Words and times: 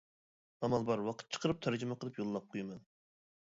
ئامال 0.67 0.87
بار 0.87 1.03
ۋاقىت 1.09 1.37
چىقىرىپ 1.37 1.61
تەرجىمە 1.67 1.99
قىلىپ 2.01 2.19
يوللاپ 2.25 2.51
قويىمەن. 2.57 2.83